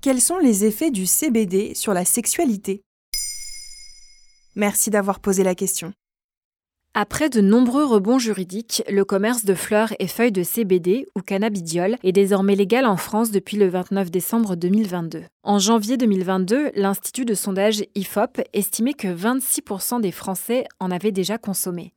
Quels 0.00 0.20
sont 0.20 0.38
les 0.38 0.64
effets 0.64 0.92
du 0.92 1.06
CBD 1.06 1.74
sur 1.74 1.92
la 1.92 2.04
sexualité? 2.04 2.82
Merci 4.54 4.90
d'avoir 4.90 5.18
posé 5.18 5.42
la 5.42 5.56
question. 5.56 5.92
Après 6.94 7.28
de 7.28 7.40
nombreux 7.40 7.84
rebonds 7.84 8.20
juridiques, 8.20 8.84
le 8.88 9.04
commerce 9.04 9.44
de 9.44 9.54
fleurs 9.54 9.92
et 9.98 10.06
feuilles 10.06 10.30
de 10.30 10.44
CBD 10.44 11.04
ou 11.16 11.20
cannabidiol 11.20 11.96
est 12.04 12.12
désormais 12.12 12.54
légal 12.54 12.86
en 12.86 12.96
France 12.96 13.32
depuis 13.32 13.56
le 13.56 13.68
29 13.68 14.08
décembre 14.12 14.54
2022. 14.54 15.24
En 15.42 15.58
janvier 15.58 15.96
2022, 15.96 16.70
l'Institut 16.76 17.24
de 17.24 17.34
sondage 17.34 17.82
IFOP 17.96 18.40
estimait 18.52 18.94
que 18.94 19.08
26% 19.08 20.00
des 20.00 20.12
Français 20.12 20.64
en 20.78 20.92
avaient 20.92 21.10
déjà 21.10 21.38
consommé. 21.38 21.92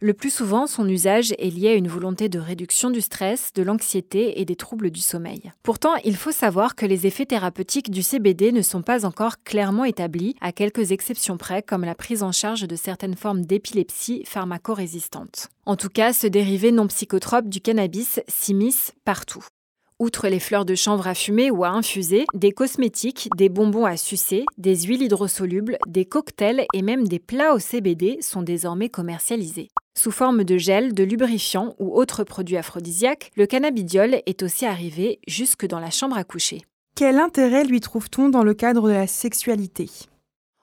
Le 0.00 0.14
plus 0.14 0.30
souvent, 0.30 0.68
son 0.68 0.88
usage 0.88 1.32
est 1.40 1.52
lié 1.52 1.70
à 1.70 1.74
une 1.74 1.88
volonté 1.88 2.28
de 2.28 2.38
réduction 2.38 2.90
du 2.90 3.00
stress, 3.00 3.52
de 3.52 3.64
l'anxiété 3.64 4.40
et 4.40 4.44
des 4.44 4.54
troubles 4.54 4.92
du 4.92 5.00
sommeil. 5.00 5.50
Pourtant, 5.64 5.96
il 6.04 6.14
faut 6.14 6.30
savoir 6.30 6.76
que 6.76 6.86
les 6.86 7.08
effets 7.08 7.26
thérapeutiques 7.26 7.90
du 7.90 8.04
CBD 8.04 8.52
ne 8.52 8.62
sont 8.62 8.82
pas 8.82 9.04
encore 9.04 9.42
clairement 9.42 9.84
établis, 9.84 10.36
à 10.40 10.52
quelques 10.52 10.92
exceptions 10.92 11.36
près, 11.36 11.64
comme 11.64 11.84
la 11.84 11.96
prise 11.96 12.22
en 12.22 12.30
charge 12.30 12.62
de 12.62 12.76
certaines 12.76 13.16
formes 13.16 13.44
d'épilepsie 13.44 14.22
pharmacorésistantes. 14.24 15.48
En 15.66 15.74
tout 15.74 15.88
cas, 15.88 16.12
ce 16.12 16.28
dérivé 16.28 16.70
non 16.70 16.86
psychotrope 16.86 17.48
du 17.48 17.60
cannabis 17.60 18.20
s'immisce 18.28 18.92
partout. 19.04 19.44
Outre 19.98 20.28
les 20.28 20.38
fleurs 20.38 20.64
de 20.64 20.76
chanvre 20.76 21.08
à 21.08 21.14
fumer 21.14 21.50
ou 21.50 21.64
à 21.64 21.70
infuser, 21.70 22.24
des 22.34 22.52
cosmétiques, 22.52 23.28
des 23.36 23.48
bonbons 23.48 23.84
à 23.84 23.96
sucer, 23.96 24.44
des 24.58 24.76
huiles 24.82 25.02
hydrosolubles, 25.02 25.76
des 25.88 26.04
cocktails 26.04 26.66
et 26.72 26.82
même 26.82 27.08
des 27.08 27.18
plats 27.18 27.52
au 27.52 27.58
CBD 27.58 28.18
sont 28.20 28.42
désormais 28.42 28.90
commercialisés. 28.90 29.70
Sous 29.98 30.12
forme 30.12 30.44
de 30.44 30.58
gel, 30.58 30.94
de 30.94 31.02
lubrifiant 31.02 31.74
ou 31.80 31.92
autres 31.92 32.22
produits 32.22 32.56
aphrodisiaques, 32.56 33.32
le 33.34 33.46
cannabidiol 33.46 34.22
est 34.26 34.44
aussi 34.44 34.64
arrivé 34.64 35.18
jusque 35.26 35.66
dans 35.66 35.80
la 35.80 35.90
chambre 35.90 36.16
à 36.16 36.22
coucher. 36.22 36.62
Quel 36.94 37.18
intérêt 37.18 37.64
lui 37.64 37.80
trouve-t-on 37.80 38.28
dans 38.28 38.44
le 38.44 38.54
cadre 38.54 38.86
de 38.86 38.92
la 38.92 39.08
sexualité? 39.08 39.90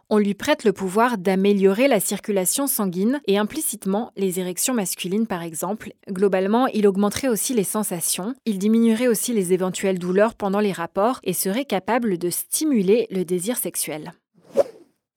On 0.09 0.19
lui 0.19 0.35
prête 0.35 0.63
le 0.63 0.71
pouvoir 0.71 1.17
d'améliorer 1.17 1.89
la 1.89 1.99
circulation 1.99 2.65
sanguine 2.65 3.19
et 3.27 3.37
implicitement 3.37 4.13
les 4.15 4.39
érections 4.39 4.73
masculines 4.73 5.27
par 5.27 5.41
exemple. 5.41 5.91
Globalement, 6.09 6.67
il 6.67 6.87
augmenterait 6.87 7.27
aussi 7.27 7.53
les 7.53 7.65
sensations, 7.65 8.35
il 8.45 8.57
diminuerait 8.57 9.09
aussi 9.09 9.33
les 9.33 9.51
éventuelles 9.51 9.99
douleurs 9.99 10.35
pendant 10.35 10.61
les 10.61 10.71
rapports 10.71 11.19
et 11.25 11.33
serait 11.33 11.65
capable 11.65 12.17
de 12.17 12.29
stimuler 12.29 13.05
le 13.11 13.25
désir 13.25 13.57
sexuel. 13.57 14.13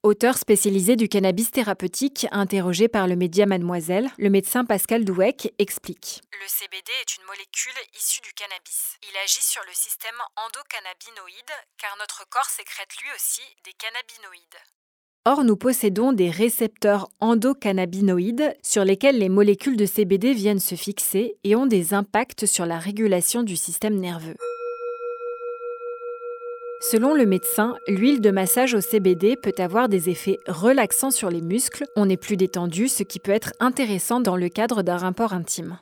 Auteur 0.04 0.38
spécialisé 0.38 0.94
du 0.94 1.08
cannabis 1.08 1.50
thérapeutique, 1.50 2.28
interrogé 2.30 2.86
par 2.86 3.08
le 3.08 3.16
média 3.16 3.46
Mademoiselle, 3.46 4.08
le 4.16 4.30
médecin 4.30 4.64
Pascal 4.64 5.04
Douek 5.04 5.52
explique. 5.58 6.22
Le 6.30 6.46
CBD 6.46 6.92
est 7.02 7.16
une 7.16 7.24
molécule 7.24 7.74
issue 7.98 8.20
du 8.20 8.32
cannabis. 8.32 8.96
Il 9.02 9.16
agit 9.24 9.42
sur 9.42 9.60
le 9.66 9.74
système 9.74 10.14
endocannabinoïde 10.36 11.50
car 11.78 11.96
notre 11.98 12.24
corps 12.30 12.48
sécrète 12.48 12.94
lui 13.02 13.08
aussi 13.16 13.42
des 13.64 13.72
cannabinoïdes. 13.72 14.62
Or, 15.24 15.42
nous 15.42 15.56
possédons 15.56 16.12
des 16.12 16.30
récepteurs 16.30 17.08
endocannabinoïdes 17.18 18.56
sur 18.62 18.84
lesquels 18.84 19.18
les 19.18 19.28
molécules 19.28 19.76
de 19.76 19.84
CBD 19.84 20.32
viennent 20.32 20.60
se 20.60 20.76
fixer 20.76 21.34
et 21.42 21.56
ont 21.56 21.66
des 21.66 21.92
impacts 21.92 22.46
sur 22.46 22.66
la 22.66 22.78
régulation 22.78 23.42
du 23.42 23.56
système 23.56 23.98
nerveux. 23.98 24.36
Selon 26.80 27.12
le 27.12 27.26
médecin, 27.26 27.74
l'huile 27.88 28.20
de 28.20 28.30
massage 28.30 28.74
au 28.74 28.80
CBD 28.80 29.34
peut 29.36 29.54
avoir 29.58 29.88
des 29.88 30.10
effets 30.10 30.38
relaxants 30.46 31.10
sur 31.10 31.28
les 31.28 31.40
muscles, 31.40 31.84
on 31.96 32.08
est 32.08 32.16
plus 32.16 32.36
détendu, 32.36 32.86
ce 32.86 33.02
qui 33.02 33.18
peut 33.18 33.32
être 33.32 33.52
intéressant 33.58 34.20
dans 34.20 34.36
le 34.36 34.48
cadre 34.48 34.82
d'un 34.82 34.96
rapport 34.96 35.32
intime. 35.32 35.78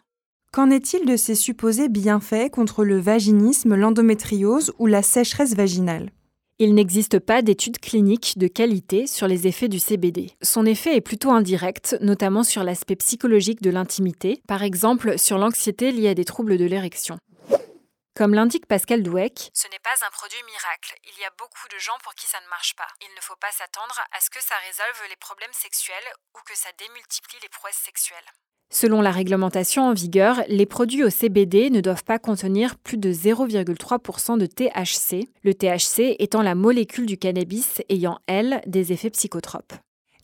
Qu'en 0.52 0.70
est-il 0.70 1.04
de 1.04 1.16
ces 1.16 1.34
supposés 1.34 1.90
bienfaits 1.90 2.50
contre 2.50 2.82
le 2.82 2.98
vaginisme, 2.98 3.74
l'endométriose 3.74 4.72
ou 4.78 4.86
la 4.86 5.02
sécheresse 5.02 5.54
vaginale? 5.54 6.12
Il 6.58 6.72
n'existe 6.72 7.18
pas 7.18 7.42
d'études 7.42 7.78
cliniques 7.78 8.38
de 8.38 8.46
qualité 8.46 9.06
sur 9.06 9.28
les 9.28 9.46
effets 9.46 9.68
du 9.68 9.78
CBD. 9.78 10.30
Son 10.40 10.64
effet 10.64 10.96
est 10.96 11.02
plutôt 11.02 11.30
indirect, 11.30 11.98
notamment 12.00 12.42
sur 12.42 12.64
l'aspect 12.64 12.96
psychologique 12.96 13.60
de 13.60 13.68
l'intimité, 13.68 14.40
par 14.48 14.62
exemple 14.62 15.18
sur 15.18 15.36
l'anxiété 15.36 15.92
liée 15.92 16.08
à 16.08 16.14
des 16.14 16.24
troubles 16.24 16.56
de 16.56 16.64
l'érection. 16.64 17.18
Comme 18.16 18.32
l'indique 18.32 18.64
Pascal 18.64 19.02
Douek, 19.02 19.50
ce 19.52 19.68
n'est 19.68 19.84
pas 19.84 19.92
un 20.00 20.10
produit 20.10 20.40
miracle. 20.46 20.94
Il 21.04 21.20
y 21.20 21.24
a 21.26 21.30
beaucoup 21.36 21.68
de 21.68 21.78
gens 21.78 22.00
pour 22.02 22.14
qui 22.14 22.26
ça 22.26 22.38
ne 22.42 22.48
marche 22.48 22.74
pas. 22.74 22.88
Il 23.02 23.14
ne 23.14 23.20
faut 23.20 23.36
pas 23.36 23.52
s'attendre 23.52 23.94
à 24.10 24.20
ce 24.22 24.30
que 24.30 24.40
ça 24.40 24.54
résolve 24.66 25.10
les 25.10 25.16
problèmes 25.16 25.52
sexuels 25.52 26.08
ou 26.34 26.38
que 26.48 26.56
ça 26.56 26.70
démultiplie 26.78 27.36
les 27.42 27.50
prouesses 27.50 27.76
sexuelles. 27.84 28.16
Selon 28.72 29.02
la 29.02 29.10
réglementation 29.10 29.82
en 29.82 29.92
vigueur, 29.92 30.42
les 30.48 30.64
produits 30.64 31.04
au 31.04 31.10
CBD 31.10 31.68
ne 31.68 31.82
doivent 31.82 32.04
pas 32.04 32.18
contenir 32.18 32.78
plus 32.78 32.96
de 32.96 33.12
0,3% 33.12 34.38
de 34.38 34.46
THC, 34.46 35.28
le 35.44 35.52
THC 35.52 36.16
étant 36.18 36.40
la 36.40 36.54
molécule 36.54 37.04
du 37.04 37.18
cannabis 37.18 37.82
ayant, 37.90 38.18
elle, 38.26 38.62
des 38.64 38.94
effets 38.94 39.10
psychotropes. 39.10 39.74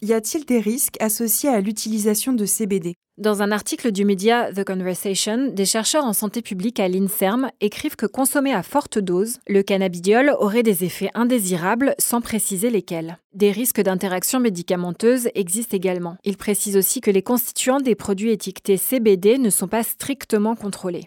Y 0.00 0.14
a-t-il 0.14 0.46
des 0.46 0.60
risques 0.60 0.96
associés 0.98 1.50
à 1.50 1.60
l'utilisation 1.60 2.32
de 2.32 2.46
CBD 2.46 2.94
Dans 3.18 3.42
un 3.42 3.52
article 3.52 3.92
du 3.92 4.06
média 4.06 4.50
The 4.54 4.64
Conversation, 4.64 5.48
des 5.52 5.66
chercheurs 5.66 6.06
en 6.06 6.14
santé 6.14 6.40
publique 6.40 6.80
à 6.80 6.88
l'INSERM 6.88 7.50
écrivent 7.60 7.94
que 7.94 8.06
consommé 8.06 8.54
à 8.54 8.62
forte 8.62 8.98
dose, 8.98 9.38
le 9.46 9.62
cannabidiol 9.62 10.34
aurait 10.38 10.62
des 10.62 10.82
effets 10.82 11.10
indésirables 11.12 11.94
sans 11.98 12.22
préciser 12.22 12.70
lesquels. 12.70 13.18
Des 13.34 13.52
risques 13.52 13.82
d'interaction 13.82 14.40
médicamenteuse 14.40 15.28
existent 15.34 15.76
également. 15.76 16.16
Ils 16.24 16.38
précisent 16.38 16.78
aussi 16.78 17.02
que 17.02 17.10
les 17.10 17.22
constituants 17.22 17.80
des 17.80 17.94
produits 17.94 18.30
étiquetés 18.30 18.78
CBD 18.78 19.36
ne 19.36 19.50
sont 19.50 19.68
pas 19.68 19.82
strictement 19.82 20.56
contrôlés. 20.56 21.04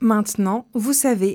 Maintenant, 0.00 0.66
vous 0.74 0.92
savez 0.92 1.34